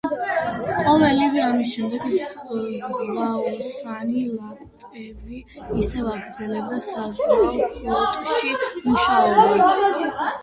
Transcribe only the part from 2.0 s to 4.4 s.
ზღვაოსანი